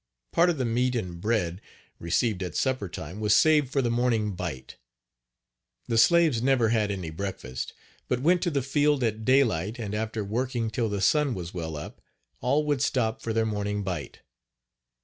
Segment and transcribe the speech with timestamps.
[0.31, 1.61] Part of the meat and bread
[1.99, 4.77] received at supper time was saved for the" morning bite."
[5.87, 7.73] The slaves never had any breakfast,
[8.07, 11.77] but went to the field at daylight and after working till the sun was well
[11.77, 12.01] up,
[12.39, 14.21] all would stop for Page 39 their morning bite.